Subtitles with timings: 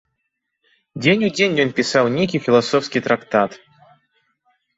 [1.03, 3.51] Дзень у дзень ён пісаў нейкі філасофскі трактат.